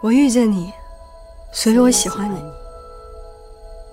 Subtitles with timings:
[0.00, 0.72] 我遇见你，
[1.52, 2.36] 所以我喜欢你。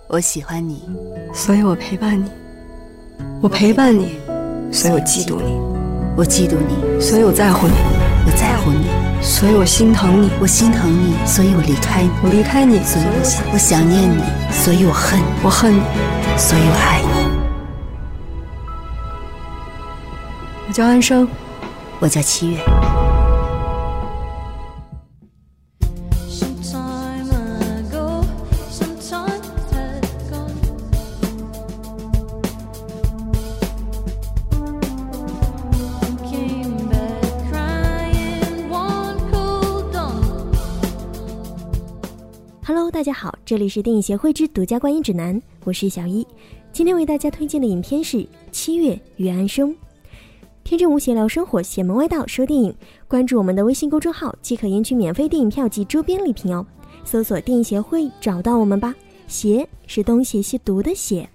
[0.07, 0.87] 我喜欢你，
[1.33, 2.31] 所以我陪伴你。
[3.41, 4.19] 我陪伴你，
[4.71, 5.59] 所以我嫉妒你。
[6.15, 7.73] 我嫉妒你，所以我在乎你。
[8.25, 8.87] 我在乎你，
[9.21, 10.29] 所以我心疼你。
[10.39, 12.09] 我心疼你，所以我离开你。
[12.23, 15.25] 我离开你，所以我想我想念你，所以我恨你。
[15.43, 15.81] 我恨你，
[16.37, 17.07] 所以我爱你。
[20.67, 21.27] 我叫安生，
[21.99, 22.74] 我叫七月。
[43.05, 46.25] 大家好，这里是电影协会之独家观影指南，我是小一。
[46.73, 48.17] 今天为大家推荐的影片是
[48.51, 49.69] 《七月与安生》。
[50.63, 52.75] 天真无邪聊生活，邪门歪道说电影。
[53.07, 56.65] 关注我们的微信公众号即可领取免费电影票及周边礼品哦。
[57.03, 58.95] 搜索“电影协会”找到我们吧。
[59.27, 61.29] 邪是东邪西毒的邪。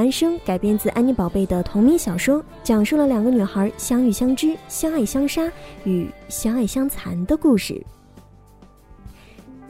[0.00, 5.52] 安生改编自安妮宝贝的同名小说，讲述了两个女孩相遇相知、相爱相杀
[5.84, 7.84] 与相爱相残的故事。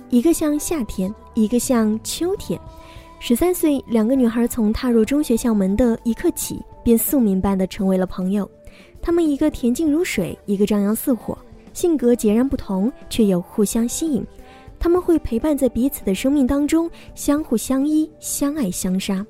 [0.09, 2.61] 一个像夏天，一个像秋天。
[3.19, 8.49] 十三岁，两个女孩从踏入中学校门的一刻起，便宿命般的成为了朋友。
[9.03, 11.37] 她们一个恬静如水，一个张扬似火，
[11.73, 14.25] 性格截然不同，却又互相吸引。
[14.79, 19.27] 他们会陪伴在彼此的生命当中，相互相依，相爱相杀。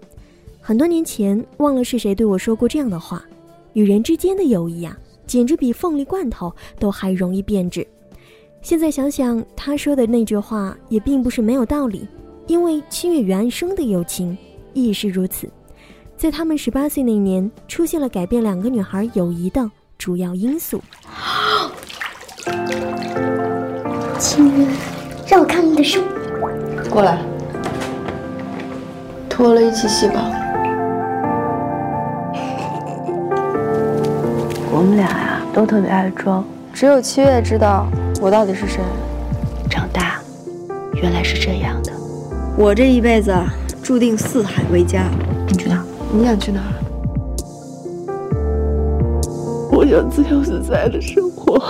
[0.71, 3.21] 很多年前，忘了是谁对我说过这样的话：
[3.73, 7.85] 与人之间的友谊啊，简直比凤梨罐头都还容易变质。
[8.63, 12.07] 现在想想，他说的那句话也并不是没有道理，
[12.47, 14.39] 因为七月与安生的友情
[14.73, 15.51] 亦是如此。
[16.17, 20.81] 在他们十八岁那年，出现了改变两个女孩友谊的主要因素。
[24.21, 24.69] 七月，
[25.27, 26.01] 让我看你的书。
[26.89, 27.21] 过来，
[29.29, 30.40] 脱了一起洗吧。
[34.81, 36.43] 我们俩呀，都特别爱装，
[36.73, 37.87] 只有七月知道
[38.19, 38.81] 我到底是谁。
[39.69, 40.23] 长大，
[40.95, 41.93] 原来是这样的。
[42.57, 43.31] 我这一辈子
[43.83, 45.05] 注定四海为家。
[45.47, 45.85] 你去哪？
[46.11, 46.73] 你想去哪儿？
[49.71, 51.63] 我想自由自在的生活。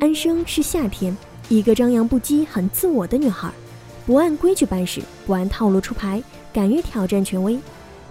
[0.00, 1.16] 安生是夏天，
[1.48, 3.50] 一个张扬不羁、很自我的女孩，
[4.04, 7.58] 不按规矩办事，不按套路出牌，敢于挑战权威。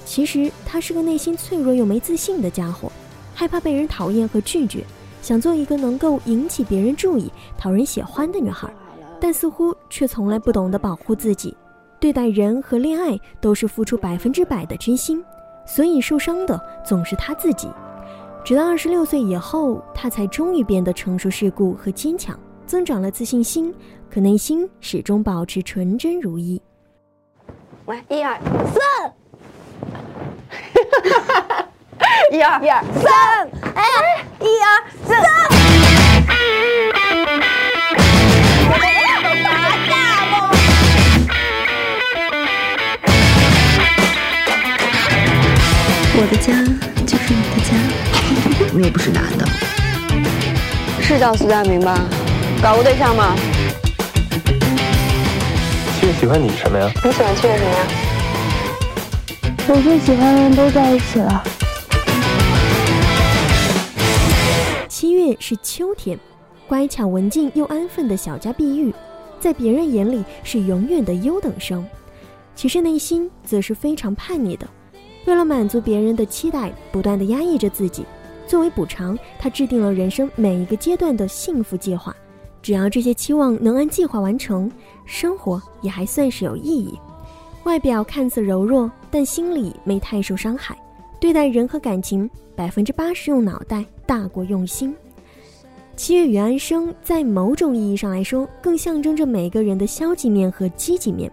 [0.06, 2.92] 其实她是个内心脆弱又没自信的家伙。
[3.40, 4.84] 害怕被人讨厌和拒绝，
[5.22, 8.70] 想做一个能够引起别人注意、讨人喜欢的女孩，
[9.18, 11.56] 但似乎却从来不懂得保护自己。
[12.02, 15.24] 对待人和恋爱都是付出百分之百的真心，
[15.66, 17.70] 所以受伤的总是她自己。
[18.44, 23.74] 直到二十六岁以后，她才终于变得成熟世故和坚强，增长了自信心，
[24.10, 26.62] 可内心始终保持纯真如一。
[27.86, 28.38] 来，一二
[28.74, 29.14] 三。
[32.32, 33.12] 一二一二三，
[33.74, 33.82] 哎，
[34.40, 35.18] 一二三。
[46.16, 46.54] 我的家
[47.08, 47.70] 就是你的家，
[48.76, 49.48] 我又不是男的。
[51.02, 51.98] 是叫苏大明吧？
[52.62, 53.36] 搞过对象吗？
[56.00, 56.92] 七月喜欢你什么呀？
[57.04, 57.78] 你喜欢七月什么呀？
[59.68, 61.44] 我最喜欢的人都在一起了。
[65.40, 66.18] 是秋天，
[66.68, 68.94] 乖巧文静又安分的小家碧玉，
[69.40, 71.86] 在别人眼里是永远的优等生，
[72.56, 74.68] 其实内心则是非常叛逆的。
[75.26, 78.06] 为了满足别人的期待，不断的压抑着自己。
[78.48, 82.16] 作为补偿，他制定了人生每一个阶段的幸福计划。
[82.62, 84.72] 只要这些期望能按计划完成，
[85.06, 87.00] 生活也还算是有意义。
[87.64, 90.76] 外表看似柔弱，但心里没太受伤害。
[91.20, 94.96] 对待人和感情，百分之八十用脑袋大过用心。
[96.00, 101.30] 七月与安生，在某种意义上来说，更象征着每个人的消极面和积极面。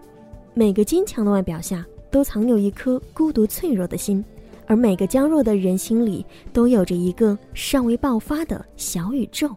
[0.53, 4.21] 每个坚强的外表下，都藏有一颗孤独脆弱的心；
[4.65, 9.47] 而每个娇弱的人心里，都有着一个尚未爆发的小宇宙。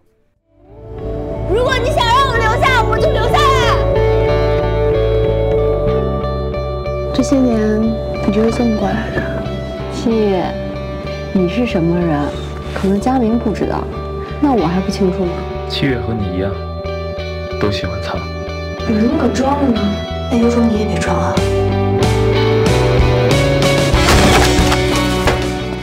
[1.52, 3.50] 如果你想让我留下，我就留下来。
[7.12, 7.82] 这些年，
[8.24, 9.42] 你就是这么过来的。
[9.92, 10.54] 七月，
[11.32, 12.28] 你是什么人？
[12.72, 13.82] 可能佳明不知道，
[14.42, 15.32] 那我还不清楚吗？
[15.68, 16.50] 七月和你一样，
[17.60, 18.18] 都喜欢苍。
[18.88, 19.80] 有什么可装的呢？
[20.30, 21.34] 那有种你也别装啊！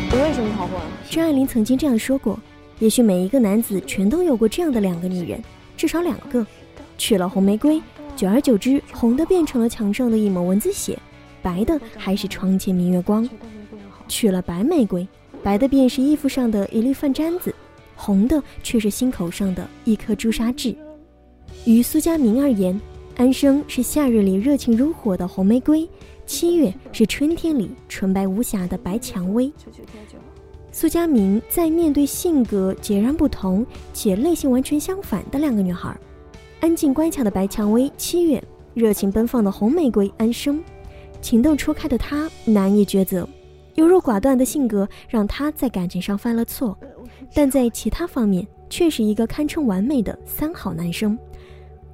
[0.10, 0.82] 你为什么逃婚？
[1.08, 2.40] 张爱玲曾经这样说过：
[2.80, 5.40] 也许每一个男子全都有过这样的两个女人，
[5.78, 6.44] 至少两个。
[6.98, 7.80] 娶了红玫瑰，
[8.16, 10.98] 久而久之，红的变成了墙上的一抹蚊子血，
[11.44, 13.30] 白的还是窗前明月光。
[14.08, 15.08] 娶了白玫瑰，
[15.44, 17.54] 白的便是衣服上的一粒饭粘子，
[17.98, 20.74] 红的却是心口上的一颗朱砂痣。
[21.66, 22.80] 于苏佳明而言，
[23.18, 25.90] 安生是夏日里热情如火的红玫瑰，
[26.26, 29.52] 七月是春天里纯白无瑕的白蔷薇。
[30.72, 35.98] 苏佳明在面对性格截然不同且类型完全相反的两个女孩。
[36.60, 38.42] 安静乖巧的白蔷薇七月，
[38.74, 40.64] 热情奔放的红玫瑰安生，
[41.20, 43.28] 情窦初开的他难以抉择，
[43.76, 46.78] 优柔寡断的性格让他在感情上犯了错，
[47.34, 51.18] 但在其他方面却是一个堪称完美的三好男生。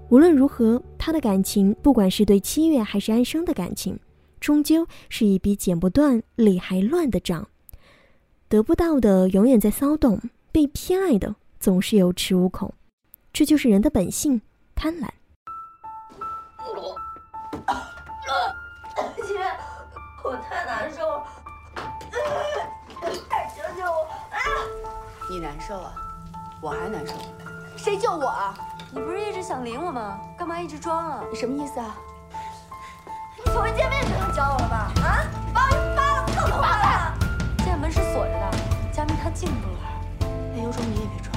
[0.10, 3.98] 无论如何，他的感情，不管是对七月还是安生的感情，
[4.40, 7.48] 终究是一笔剪不断、理还乱的账。
[8.48, 10.20] 得不到的永远在骚动，
[10.52, 12.72] 被偏爱的总是有恃无恐，
[13.32, 14.42] 这就是人的本性。
[14.76, 15.08] 贪婪。
[25.34, 25.92] 你难受啊？
[26.62, 27.14] 我还难受。
[27.76, 28.54] 谁救我啊？
[28.92, 30.20] 你不是一直想领我吗？
[30.38, 31.24] 干嘛一直装啊？
[31.32, 31.96] 你什么意思啊？
[33.44, 34.92] 你从一见面就能教我了吧？
[35.02, 35.26] 啊！
[35.48, 37.18] 你把我一扒了，更快了！
[37.66, 38.52] 家门是锁着的，
[38.92, 40.30] 佳明他进不来。
[40.56, 41.34] 那有种你也别装。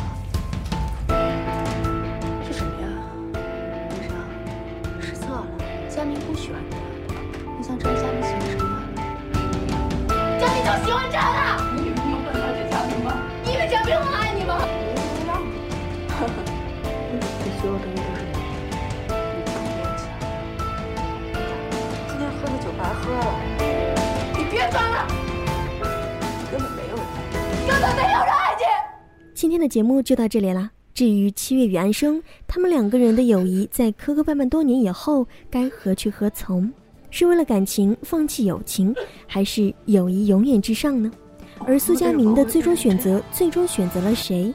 [5.88, 6.84] 佳明不喜欢这样，
[7.56, 8.76] 你想知道佳明喜欢什么吗？
[10.38, 11.24] 佳明就喜欢这样
[29.36, 30.70] 今天的节目就到这里了。
[30.94, 36.72] 至于七月与安生，他们两个人的友谊在磕磕绊绊多年以后该何去何从？
[37.10, 38.94] 是为了感情放弃友情，
[39.26, 41.12] 还是友谊永远至上呢？
[41.66, 44.50] 而苏佳明的最终选择，最终选择了谁？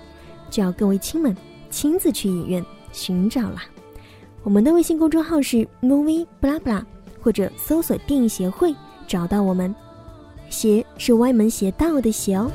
[0.49, 1.37] 就要各位亲们
[1.69, 3.65] 亲自去影院寻找啦。
[4.41, 6.83] 我们的微信公众号是 movie blah blah，
[7.21, 8.73] 或者搜索电影协会
[9.07, 9.75] 找到我们。
[10.49, 12.49] 邪是歪门邪道的邪哦。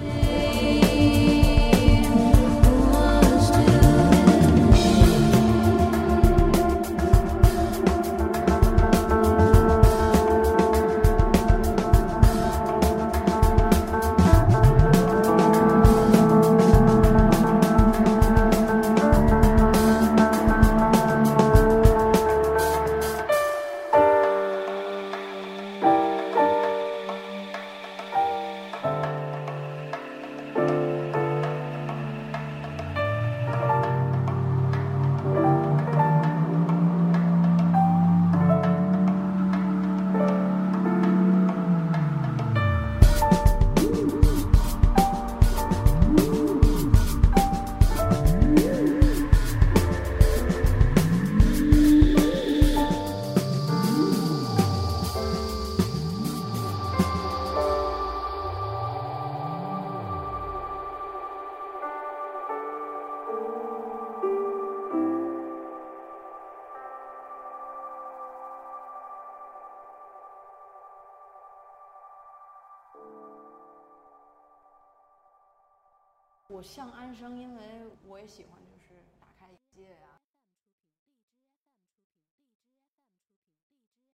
[76.49, 77.63] 我像安生，因为
[78.07, 78.76] 我也喜欢，这个。